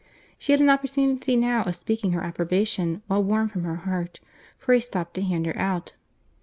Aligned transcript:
She 0.39 0.51
had 0.51 0.59
an 0.61 0.69
opportunity 0.71 1.35
now 1.35 1.61
of 1.61 1.75
speaking 1.75 2.13
her 2.13 2.23
approbation 2.23 3.03
while 3.05 3.21
warm 3.23 3.49
from 3.49 3.65
her 3.65 3.75
heart, 3.85 4.19
for 4.57 4.73
he 4.73 4.79
stopped 4.79 5.13
to 5.13 5.21
hand 5.21 5.45
her 5.45 5.55
out. 5.59 5.93